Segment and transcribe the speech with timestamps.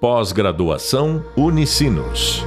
[0.00, 2.44] Pós-graduação Unicinos.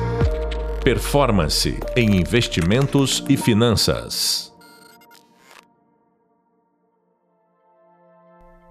[0.83, 4.55] Performance em investimentos e finanças.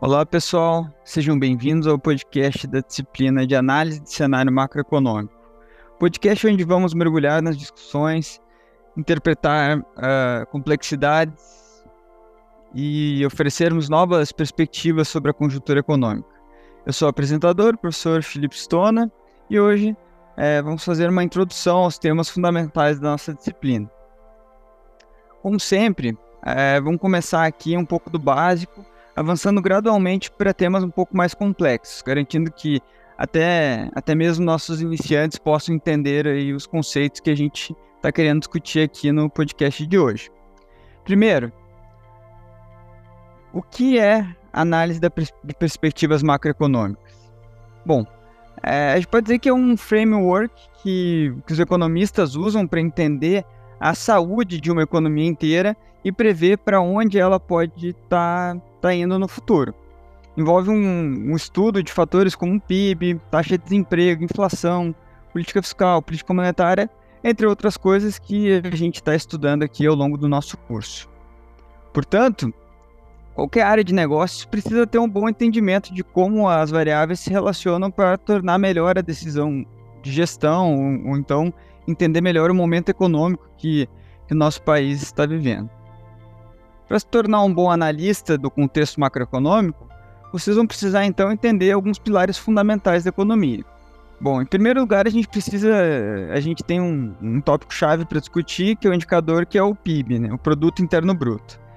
[0.01, 0.87] Olá, pessoal.
[1.05, 5.35] Sejam bem-vindos ao podcast da disciplina de análise de cenário macroeconômico.
[5.99, 8.41] Podcast onde vamos mergulhar nas discussões,
[8.97, 11.85] interpretar uh, complexidades
[12.73, 16.38] e oferecermos novas perspectivas sobre a conjuntura econômica.
[16.87, 19.13] Eu sou o apresentador, o professor Felipe Stona,
[19.51, 19.97] e hoje
[20.37, 23.91] é, vamos fazer uma introdução aos temas fundamentais da nossa disciplina.
[25.43, 30.91] Como sempre, é, vamos começar aqui um pouco do básico, avançando gradualmente para temas um
[30.91, 32.81] pouco mais complexos, garantindo que
[33.19, 38.39] até, até mesmo nossos iniciantes possam entender aí os conceitos que a gente está querendo
[38.39, 40.31] discutir aqui no podcast de hoje.
[41.05, 41.53] Primeiro,
[43.53, 44.25] o que é
[44.61, 47.31] análise pers de perspectivas macroeconômicas?
[47.85, 48.05] Bom,
[48.63, 52.81] é, a gente pode dizer que é um framework que, que os economistas usam para
[52.81, 53.45] entender
[53.81, 58.95] a saúde de uma economia inteira e prever para onde ela pode estar tá, tá
[58.95, 59.75] indo no futuro.
[60.37, 64.95] Envolve um, um estudo de fatores como PIB, taxa de desemprego, inflação,
[65.33, 66.91] política fiscal, política monetária,
[67.23, 71.09] entre outras coisas que a gente está estudando aqui ao longo do nosso curso.
[71.93, 72.53] Portanto,
[73.39, 77.89] Qualquer área de negócios precisa ter um bom entendimento de como as variáveis se relacionam
[77.89, 79.65] para tornar melhor a decisão
[80.03, 81.55] de gestão, ou, ou então
[81.87, 83.89] entender melhor o momento econômico que,
[84.27, 85.71] que o nosso país está vivendo.
[86.89, 89.87] Para se tornar um bom analista do contexto macroeconômico,
[90.33, 93.65] vocês vão precisar então entender alguns pilares fundamentais da economia.
[94.21, 95.73] Bom, em primeiro lugar, a gente precisa,
[96.33, 99.63] a gente tem um, um tópico chave para discutir, que é o indicador que é
[99.63, 101.68] o PIB, né, o Produto Interno Bruto.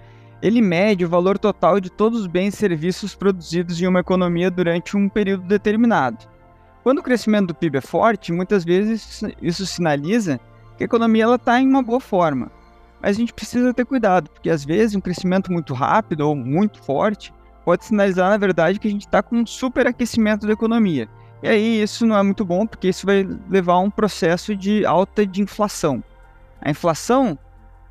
[0.42, 4.50] Ele mede o valor total de todos os bens e serviços produzidos em uma economia
[4.50, 6.26] durante um período determinado.
[6.84, 10.40] Quando o crescimento do PIB é forte, muitas vezes isso sinaliza
[10.78, 12.52] que a economia está em uma boa forma.
[13.00, 16.82] Mas a gente precisa ter cuidado, porque às vezes um crescimento muito rápido ou muito
[16.82, 17.32] forte
[17.64, 21.08] pode sinalizar, na verdade, que a gente está com um superaquecimento da economia.
[21.44, 24.86] E aí isso não é muito bom, porque isso vai levar a um processo de
[24.88, 26.04] alta de inflação.
[26.60, 27.38] A inflação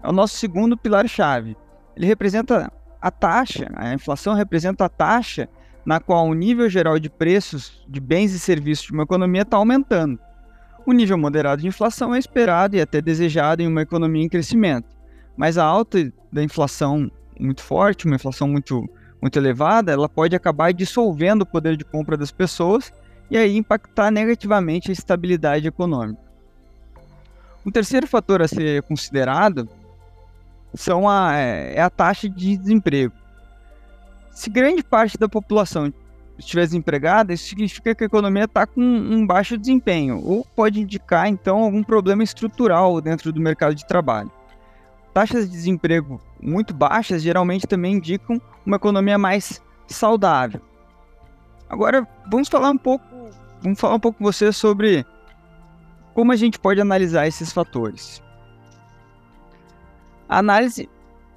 [0.03, 1.57] é o nosso segundo pilar-chave
[2.01, 5.47] ele representa a taxa, a inflação representa a taxa
[5.85, 9.59] na qual o nível geral de preços de bens e serviços de uma economia está
[9.59, 10.19] aumentando.
[10.87, 14.89] O nível moderado de inflação é esperado e até desejado em uma economia em crescimento,
[15.37, 18.89] mas a alta da inflação muito forte, uma inflação muito,
[19.21, 22.91] muito elevada, ela pode acabar dissolvendo o poder de compra das pessoas
[23.31, 26.23] e aí impactar negativamente a estabilidade econômica.
[27.65, 29.69] Um terceiro fator a ser considerado
[30.75, 33.15] são a, é, é a taxa de desemprego.
[34.31, 35.93] Se grande parte da população
[36.39, 41.29] estiver desempregada, isso significa que a economia está com um baixo desempenho, ou pode indicar,
[41.29, 44.31] então, algum problema estrutural dentro do mercado de trabalho.
[45.13, 50.61] Taxas de desemprego muito baixas geralmente também indicam uma economia mais saudável.
[51.69, 53.05] Agora, vamos falar um pouco,
[53.61, 55.05] vamos falar um pouco com você sobre
[56.15, 58.23] como a gente pode analisar esses fatores.
[60.31, 60.89] Análise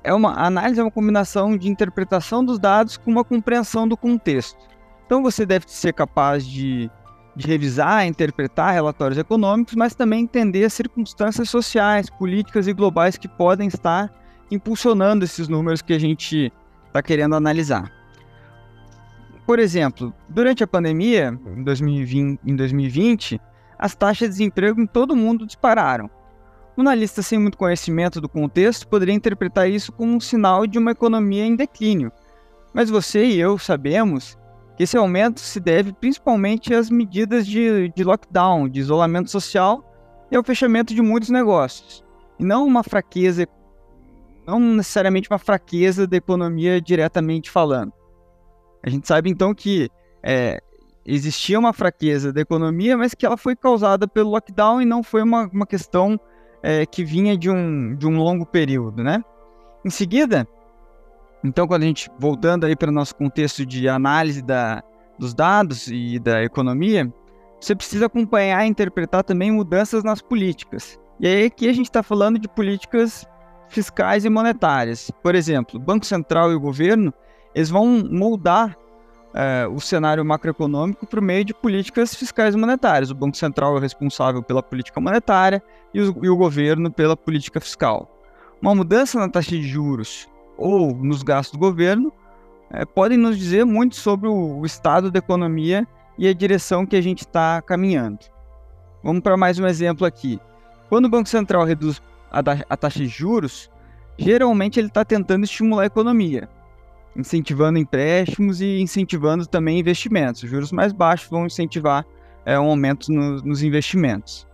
[0.04, 4.60] é uma análise é uma combinação de interpretação dos dados com uma compreensão do contexto.
[5.06, 6.92] Então você deve ser capaz de,
[7.36, 13.28] de revisar, interpretar relatórios econômicos, mas também entender as circunstâncias sociais, políticas e globais que
[13.28, 14.14] podem estar
[14.52, 16.54] impulsionando esses números que a gente
[16.86, 17.92] está querendo analisar.
[19.44, 23.42] Por exemplo, durante a pandemia, em 2020, em 2020
[23.80, 26.12] as taxas de desemprego em todo o mundo dispararam.
[26.76, 30.92] Um analista sem muito conhecimento do contexto poderia interpretar isso como um sinal de uma
[30.92, 32.12] economia em declínio.
[32.74, 34.38] Mas você e eu sabemos
[34.76, 39.84] que esse aumento se deve principalmente às medidas de, de lockdown, de isolamento social
[40.32, 42.04] e ao fechamento de muitos negócios,
[42.40, 43.48] e não uma fraqueza,
[44.48, 47.94] não necessariamente uma fraqueza da economia diretamente falando.
[48.84, 49.90] A gente sabe então que
[50.24, 50.60] é,
[51.06, 55.22] existia uma fraqueza da economia, mas que ela foi causada pelo lockdown e não foi
[55.22, 56.20] uma, uma questão
[56.64, 59.24] é, que vinha de um, de um longo período, né?
[59.86, 60.48] Em seguida,
[61.44, 64.82] então, quando a gente, voltando aí para o nosso contexto de análise da,
[65.20, 67.14] dos dados e da economia,
[67.60, 70.98] você precisa acompanhar e interpretar também mudanças nas políticas.
[71.20, 73.26] E aí aqui a gente está falando de políticas
[73.68, 75.12] fiscais e monetárias.
[75.22, 77.14] Por exemplo, o Banco Central e o governo,
[77.54, 78.78] eles vão moldar
[79.34, 83.10] é, o cenário macroeconômico por meio de políticas fiscais monetárias.
[83.10, 85.62] O Banco Central é responsável pela política monetária
[85.94, 88.10] e o, e o governo pela política fiscal.
[88.62, 90.28] Uma mudança na taxa de juros
[90.58, 92.14] ou nos gastos do governo
[92.72, 95.88] é, podem nos dizer muito sobre o, o estado da economia
[96.18, 98.20] e a direção que a gente está caminhando.
[99.04, 100.40] Vamos para mais um exemplo aqui.
[100.90, 102.02] Quando o Banco Central reduz
[102.32, 102.40] a,
[102.70, 103.70] a taxa de juros,
[104.18, 106.48] geralmente ele está tentando estimular a economia,
[107.16, 110.44] incentivando empréstimos e incentivando também investimentos.
[110.44, 112.06] Os juros mais baixos vão incentivar
[112.46, 114.48] é, um aumento no, nos investimentos.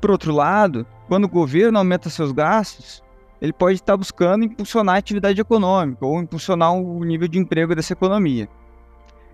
[0.00, 3.02] Por outro lado, quando o governo aumenta seus gastos,
[3.40, 7.92] ele pode estar buscando impulsionar a atividade econômica ou impulsionar o nível de emprego dessa
[7.92, 8.48] economia.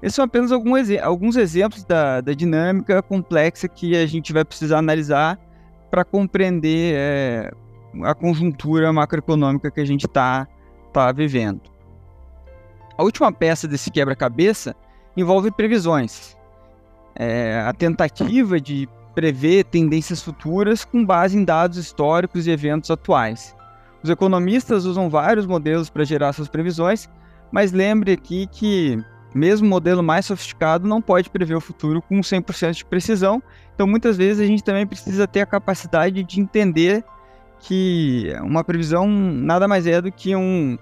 [0.02, 4.78] Esses são apenas alguns, alguns exemplos da, da, dinâmica complexa que a gente vai precisar
[4.78, 5.38] analisar
[5.90, 7.50] para compreender é,
[8.02, 10.48] a conjuntura macroeconômica que a gente está
[10.92, 11.71] tá vivendo.
[12.96, 14.76] A última peça desse quebra-cabeça
[15.16, 16.36] envolve previsões.
[17.14, 23.54] É, a tentativa de prever tendências futuras com base em dados históricos e eventos atuais.
[24.02, 27.08] Os economistas usam vários modelos para gerar suas previsões,
[27.52, 28.98] mas lembre aqui que
[29.34, 33.42] mesmo o modelo mais sofisticado não pode prever o futuro com 100% de precisão.
[33.74, 37.04] Então, muitas vezes, a gente também precisa ter a capacidade de entender
[37.60, 40.76] que uma previsão nada mais é do que um,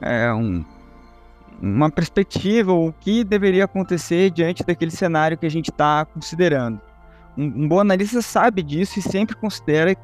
[0.00, 0.64] é, um,
[1.60, 6.80] uma perspectiva, o que deveria acontecer diante daquele cenário que a gente está considerando.
[7.36, 9.94] Um, um, bom analista sabe disso e sempre considera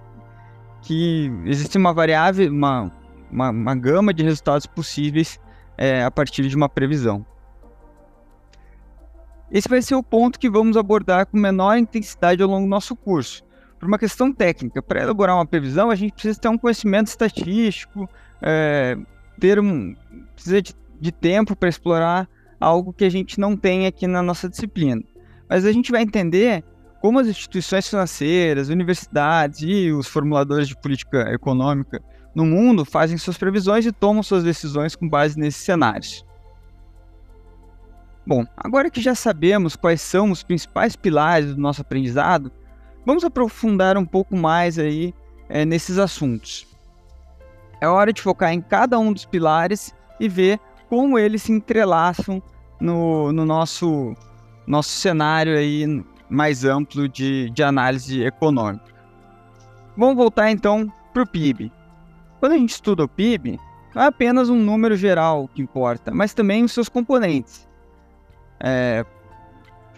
[0.82, 2.92] que existe uma variável, uma,
[3.30, 5.40] uma, uma gama de resultados possíveis
[5.78, 7.24] é, a partir de uma previsão.
[9.50, 12.94] Esse vai ser o ponto que vamos abordar com menor intensidade ao longo do nosso
[12.94, 13.44] curso.
[13.78, 18.08] Por uma questão técnica, para elaborar uma previsão, a gente precisa ter um conhecimento estatístico,
[18.42, 18.96] é,
[19.38, 19.94] ter um,
[20.34, 22.28] precisa de, de tempo para explorar
[22.60, 25.02] algo que a gente não tem aqui na nossa disciplina.
[25.48, 26.64] Mas a gente vai entender
[27.00, 32.02] como as instituições financeiras, universidades e os formuladores de política econômica
[32.34, 36.24] no mundo fazem suas previsões e tomam suas decisões com base nesses cenários.
[38.26, 42.50] Bom, agora que já sabemos quais são os principais pilares do nosso aprendizado,
[43.06, 45.14] vamos aprofundar um pouco mais aí
[45.48, 46.66] é, nesses assuntos.
[47.80, 52.42] É hora de focar em cada um dos pilares e ver como eles se entrelaçam
[52.80, 54.14] no, no nosso,
[54.66, 58.94] nosso cenário aí mais amplo de, de análise econômica.
[59.96, 61.72] Vamos voltar então para o PIB.
[62.40, 63.58] Quando a gente estuda o PIB,
[63.94, 67.66] não é apenas um número geral que importa, mas também os seus componentes
[68.60, 69.04] é,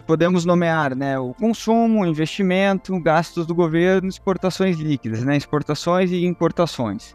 [0.06, 6.25] podemos nomear né, o consumo, o investimento, gastos do governo, exportações líquidas, né, exportações e
[6.25, 7.14] importações.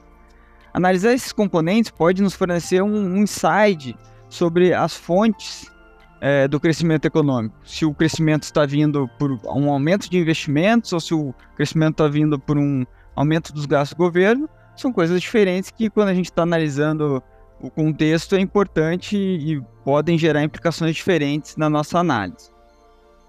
[0.73, 3.95] Analisar esses componentes pode nos fornecer um, um insight
[4.27, 5.71] sobre as fontes
[6.19, 7.55] é, do crescimento econômico.
[7.63, 12.07] Se o crescimento está vindo por um aumento de investimentos ou se o crescimento está
[12.07, 12.85] vindo por um
[13.15, 17.21] aumento dos gastos do governo, são coisas diferentes que quando a gente está analisando
[17.61, 22.51] o contexto é importante e podem gerar implicações diferentes na nossa análise.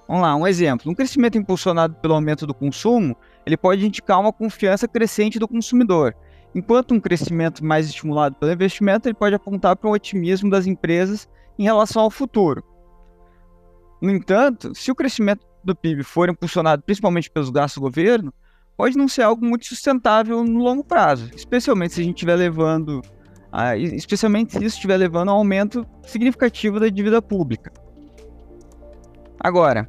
[0.09, 0.91] Vamos lá, um exemplo.
[0.91, 6.15] Um crescimento impulsionado pelo aumento do consumo, ele pode indicar uma confiança crescente do consumidor,
[6.55, 11.29] enquanto um crescimento mais estimulado pelo investimento, ele pode apontar para um otimismo das empresas
[11.59, 12.63] em relação ao futuro.
[14.01, 18.33] No entanto, se o crescimento do PIB for impulsionado principalmente pelos gastos do governo,
[18.77, 23.01] pode não ser algo muito sustentável no longo prazo, especialmente se a gente estiver levando
[23.57, 27.73] ah, especialmente se isso estiver levando a um aumento significativo da dívida pública.
[29.39, 29.87] Agora,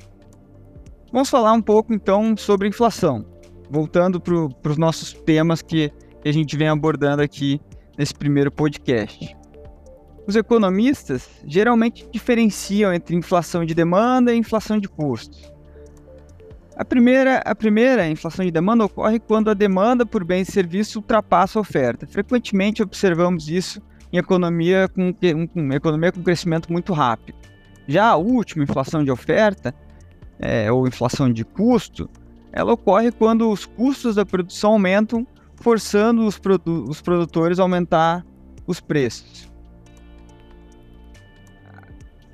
[1.12, 3.26] vamos falar um pouco então sobre inflação,
[3.68, 5.92] voltando para os nossos temas que,
[6.26, 7.62] que a gente vem abordando aqui
[7.96, 9.38] nesse primeiro podcast.
[10.26, 15.54] Os economistas geralmente diferenciam entre inflação de demanda e inflação de custos.
[16.76, 20.52] A primeira, a primeira a inflação de demanda ocorre quando a demanda por bens e
[20.52, 22.08] serviços ultrapassa a oferta.
[22.08, 23.80] Frequentemente observamos isso
[24.12, 25.14] em economia com,
[25.76, 27.38] economia com crescimento muito rápido.
[27.88, 29.76] Já a última inflação de oferta,
[30.40, 32.10] é, ou inflação de custo,
[32.52, 35.28] ela ocorre quando os custos da produção aumentam,
[35.66, 38.24] forçando os, produ os produtores a aumentar
[38.68, 39.52] os preços.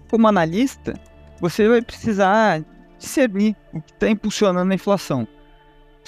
[0.09, 0.99] Como analista,
[1.39, 2.61] você vai precisar
[2.99, 5.25] discernir o que está impulsionando a inflação.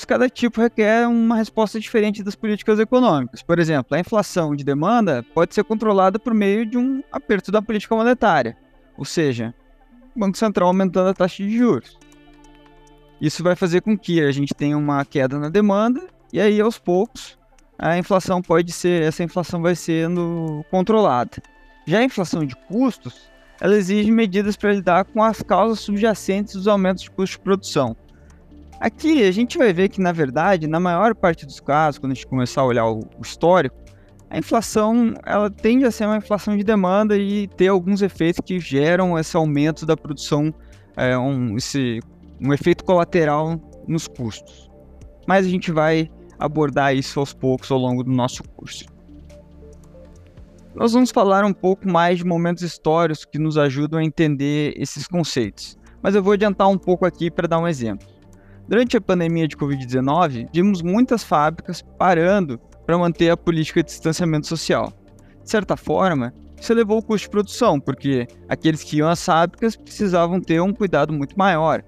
[0.05, 3.41] cada tipo requer uma resposta diferente das políticas econômicas.
[3.41, 7.61] Por exemplo, a inflação de demanda pode ser controlada por meio de um aperto da
[7.61, 8.57] política monetária,
[8.97, 9.55] ou seja,
[10.13, 11.97] o Banco Central aumentando a taxa de juros.
[13.21, 16.79] Isso vai fazer com que a gente tenha uma queda na demanda e aí aos
[16.79, 17.37] poucos
[17.77, 21.41] a inflação pode ser, essa inflação vai sendo controlada.
[21.85, 26.67] Já a inflação de custos ela exige medidas para lidar com as causas subjacentes dos
[26.67, 27.95] aumentos de custo de produção.
[28.79, 32.15] Aqui a gente vai ver que, na verdade, na maior parte dos casos, quando a
[32.15, 33.75] gente começar a olhar o histórico,
[34.29, 38.59] a inflação ela tende a ser uma inflação de demanda e ter alguns efeitos que
[38.59, 40.53] geram esse aumento da produção
[40.97, 41.99] é, um, esse,
[42.41, 44.69] um efeito colateral nos custos.
[45.27, 46.09] Mas a gente vai
[46.43, 48.83] abordar isso aos poucos ao longo do nosso curso.
[50.75, 55.07] Nós vamos falar um pouco mais de momentos históricos que nos ajudam a entender esses
[55.07, 58.05] conceitos, mas eu vou adiantar um pouco aqui para dar um exemplo.
[58.67, 64.47] Durante a pandemia de Covid-19, vimos muitas fábricas parando para manter a política de distanciamento
[64.47, 64.91] social.
[65.43, 69.77] De certa forma, isso elevou o custo de produção, porque aqueles que iam às fábricas
[69.77, 71.83] precisavam ter um cuidado muito maior.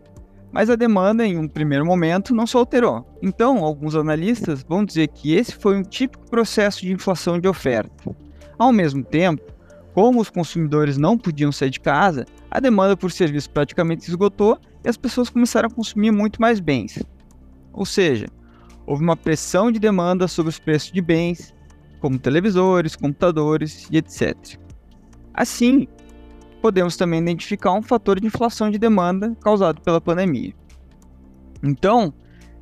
[0.55, 3.05] Mas a demanda, em um primeiro momento, não se alterou.
[3.21, 8.15] Então, alguns analistas vão dizer que esse foi um típico processo de inflação de oferta.
[8.57, 9.43] Ao mesmo tempo,
[9.93, 14.87] como os consumidores não podiam sair de casa, a demanda por serviços praticamente esgotou e
[14.87, 17.03] as pessoas começaram a consumir muito mais bens.
[17.73, 18.27] Ou seja,
[18.87, 21.53] houve uma pressão de demanda sobre os preços de bens,
[21.99, 24.57] como televisores, computadores e etc.
[25.33, 25.85] Assim,
[26.61, 30.53] podemos também identificar um fator de inflação de demanda causado pela pandemia.
[31.63, 32.13] Então,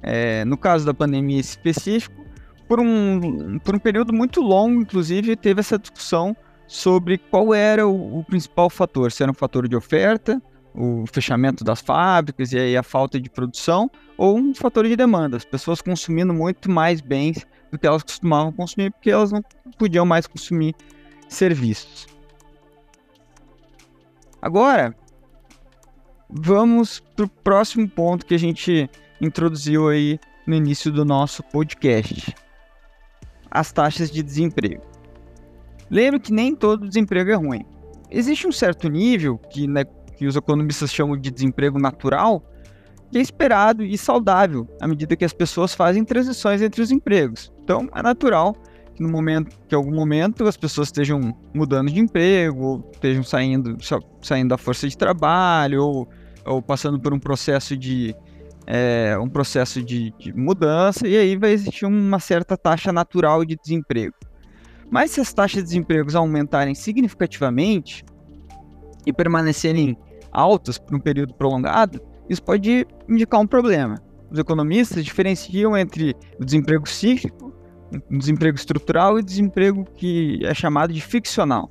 [0.02, 2.24] é, no caso da pandemia específico,
[2.68, 6.36] por um, por um período muito longo, inclusive, teve essa discussão
[6.68, 10.42] sobre qual era o, o, principal fator, se era um fator de oferta,
[10.74, 15.38] o fechamento das fábricas e aí a falta de produção, ou um fator de demanda,
[15.38, 19.44] as pessoas consumindo muito mais bens do que elas costumavam consumir, porque elas não
[19.78, 20.76] podiam mais consumir
[21.28, 22.13] serviços.
[24.44, 24.94] Agora,
[26.30, 28.90] vamos para o próximo ponto que a gente
[29.22, 32.36] introduziu aí no início do nosso podcast
[33.50, 34.84] as taxas de desemprego.
[35.90, 37.66] Lembre que nem todo desemprego é ruim.
[38.12, 39.86] Existe um certo nível, que, né,
[40.18, 42.44] que os economistas chamam de desemprego natural,
[43.10, 47.50] que é esperado e saudável à medida que as pessoas fazem transições entre os empregos.
[47.64, 48.58] Então, é natural
[49.00, 53.78] no momento que algum momento as pessoas estejam mudando de emprego, ou estejam saindo,
[54.22, 56.10] saindo da força de trabalho, ou,
[56.46, 58.16] ou passando por um processo de
[58.66, 63.58] é, um processo de, de, mudança e aí vai existir uma certa taxa natural de
[63.62, 64.16] desemprego.
[64.90, 68.06] Mas se as taxas de desemprego aumentarem significativamente
[69.06, 69.98] e permanecerem
[70.32, 74.02] altas por um período prolongado, isso pode indicar um problema.
[74.32, 77.54] Os economistas diferenciam entre o desemprego cíclico,
[78.10, 81.70] desemprego estrutural e desemprego que é chamado de ficcional.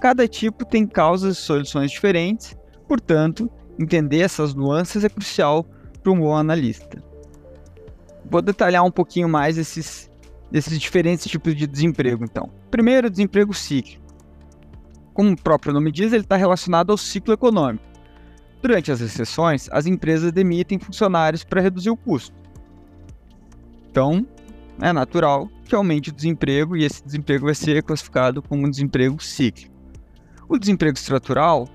[0.00, 2.56] Cada tipo tem causas e soluções diferentes,
[2.86, 5.64] portanto, entender essas nuances é crucial
[6.02, 7.02] para um bom analista.
[8.28, 10.10] Vou detalhar um pouquinho mais esses,
[10.52, 12.50] esses diferentes tipos de desemprego, então.
[12.70, 14.04] Primeiro, desemprego cíclico.
[15.14, 17.84] Como o próprio nome diz, ele está relacionado ao ciclo econômico.
[18.60, 22.34] Durante as recessões, as empresas demitem funcionários para reduzir o custo.
[23.90, 24.26] Então,
[24.80, 29.22] é natural que aumente o desemprego e esse desemprego vai ser classificado como um desemprego
[29.22, 29.74] cíclico.
[30.48, 31.68] O desemprego estrutural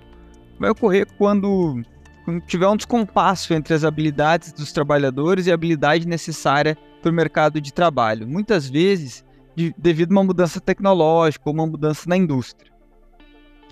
[0.60, 1.82] vai ocorrer quando
[2.24, 7.14] quando tiver um descompasso entre as habilidades dos trabalhadores e a habilidade necessária para o
[7.14, 12.16] mercado de trabalho, muitas vezes de, devido a uma mudança tecnológica ou uma mudança na
[12.16, 12.72] indústria.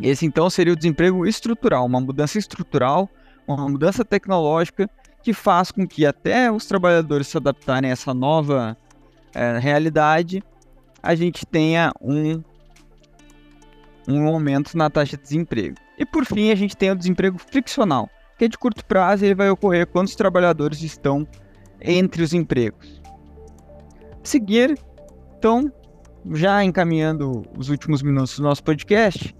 [0.01, 3.07] Esse então seria o desemprego estrutural, uma mudança estrutural,
[3.47, 4.89] uma mudança tecnológica
[5.21, 8.77] que faz com que até os trabalhadores se adaptarem a essa nova
[9.33, 10.43] é, realidade,
[11.01, 12.41] a gente tenha um,
[14.07, 15.75] um aumento na taxa de desemprego.
[15.97, 19.49] E por fim, a gente tem o desemprego friccional, que de curto prazo ele vai
[19.49, 21.27] ocorrer quando os trabalhadores estão
[21.81, 23.01] entre os empregos.
[24.23, 24.77] Seguir,
[25.37, 25.71] então,
[26.31, 29.35] já encaminhando os últimos minutos do nosso podcast,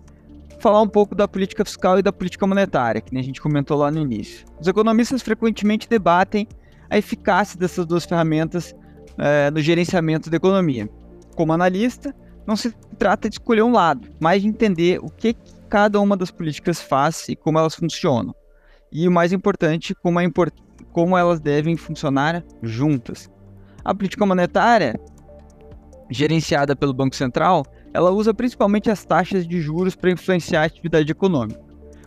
[0.60, 3.90] falar um pouco da política fiscal e da política monetária, que a gente comentou lá
[3.90, 4.46] no início.
[4.60, 6.48] Os economistas frequentemente debatem
[6.90, 8.76] a eficácia dessas duas ferramentas
[9.20, 10.90] é, no gerenciamento da economia.
[11.36, 12.16] Como analista,
[12.48, 15.36] não se trata de escolher um lado, mas de entender o que
[15.70, 18.34] cada uma das políticas faz e como elas funcionam
[18.92, 20.54] e o mais importante, como, é import
[20.92, 23.30] como elas devem funcionar juntas.
[23.84, 25.00] A política monetária,
[26.10, 31.12] gerenciada pelo Banco Central, ela usa principalmente as taxas de juros para influenciar a atividade
[31.12, 31.62] econômica.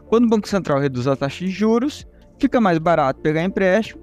[0.09, 2.07] Quando o Banco Central reduz a taxa de juros,
[2.43, 4.03] fica mais barato pegar empréstimo,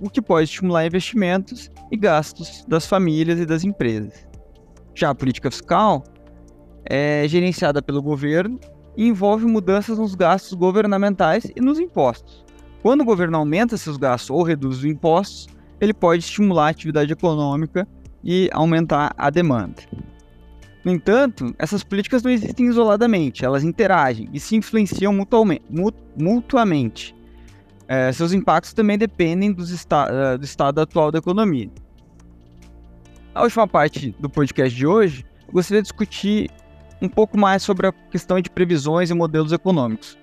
[0.00, 4.28] o que pode estimular investimentos e gastos das famílias e das empresas.
[4.94, 6.04] Já a política fiscal
[6.84, 8.60] é gerenciada pelo governo
[8.96, 12.44] e envolve mudanças nos gastos governamentais e nos impostos.
[12.80, 15.48] Quando o governo aumenta seus gastos ou reduz os impostos,
[15.80, 17.88] ele pode estimular a atividade econômica
[18.22, 19.82] e aumentar a demanda.
[20.84, 25.12] No entanto, essas políticas não existem isoladamente, elas interagem e se influenciam
[26.16, 27.18] mutuamente.
[27.92, 31.68] É, seus impactos também dependem esta eh, do estado atual da economia.
[33.34, 36.48] Na última parte do podcast de hoje, eu gostaria de discutir
[37.02, 40.16] um pouco mais sobre a questão de previsões e modelos econômicos.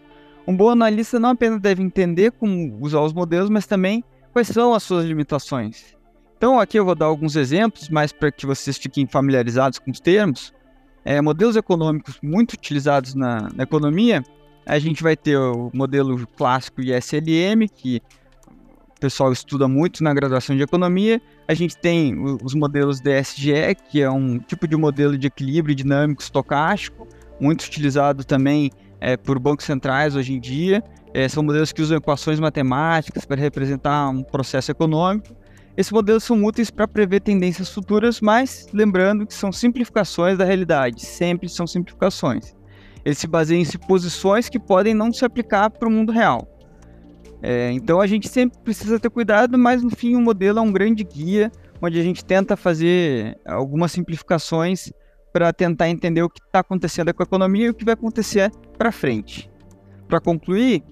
[0.47, 4.73] Um bom analista não apenas deve entender como usar os modelos, mas também quais são
[4.73, 5.93] as suas limitações.
[6.37, 9.99] Então, aqui eu vou dar alguns exemplos, mais para que vocês fiquem familiarizados com os
[9.99, 10.53] termos.
[11.03, 14.23] É, modelos econômicos muito utilizados na, na, economia,
[14.67, 18.01] a gente vai ter o modelo clássico ISLM, que
[18.97, 21.21] o pessoal estuda muito na graduação de economia.
[21.47, 26.21] A gente tem os modelos DSGE, que é um tipo de modelo de equilíbrio dinâmico
[26.21, 27.07] estocástico,
[27.39, 28.69] muito utilizado também
[28.99, 30.83] é, por bancos centrais hoje em dia.
[31.13, 35.33] É, são modelos que usam equações matemáticas para representar um processo econômico.
[35.77, 41.05] Esses modelos são úteis para prever tendências futuras, mas lembrando que são simplificações da realidade,
[41.05, 42.56] sempre são simplificações.
[43.07, 46.45] Eles se baseiam em suposições que podem não se aplicar para o mundo real.
[47.41, 50.73] É, então a gente sempre precisa ter cuidado, mas no fim o modelo é um
[50.73, 51.49] grande guia,
[51.81, 54.91] onde a gente tenta fazer algumas simplificações
[55.31, 58.51] para tentar entender o que está acontecendo com a economia e o que vai acontecer
[58.77, 59.49] para frente.
[60.09, 60.83] Para concluir,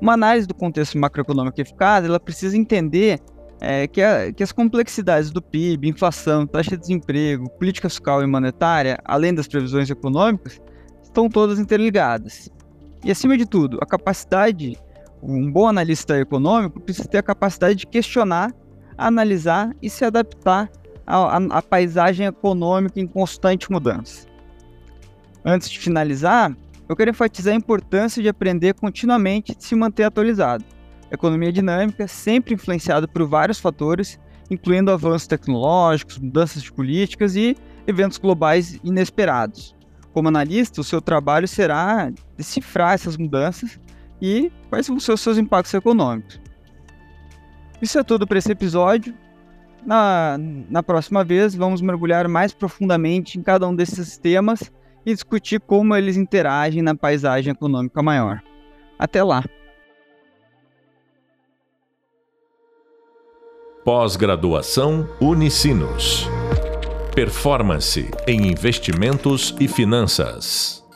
[0.00, 3.20] uma análise do contexto macroeconômico eficaz, ela precisa entender
[3.60, 8.26] é, que, a, que, as complexidades do PIB, inflação, taxa de desemprego, política fiscal e
[8.26, 10.58] monetária, além das previsões econômicas,
[11.08, 12.50] estão todas interligadas.
[13.04, 14.76] E acima de tudo, a capacidade,
[15.22, 18.52] um bom analista econômico precisa ter a capacidade de questionar,
[18.96, 20.70] analisar e se adaptar
[21.06, 24.26] à, paisagem econômica em constante mudança.
[25.44, 26.54] Antes de finalizar,
[26.88, 30.64] eu quero enfatizar a importância de aprender continuamente e se manter atualizado
[31.10, 34.18] economia dinâmica, sempre influenciada por vários fatores,
[34.50, 39.74] incluindo avanços tecnológicos, mudanças de políticas e eventos globais inesperados.
[40.18, 43.78] Como analista, o seu trabalho será decifrar essas mudanças
[44.20, 46.40] e quais vão ser os seus impactos econômicos.
[47.80, 49.14] Isso é tudo para esse episódio.
[49.86, 50.36] Na,
[50.68, 54.72] na próxima vez, vamos mergulhar mais profundamente em cada um desses temas
[55.06, 58.42] e discutir como eles interagem na paisagem econômica maior.
[58.98, 59.44] Até lá!
[63.84, 66.28] Pós-graduação Unicinos.
[67.18, 70.87] Performance em investimentos e finanças.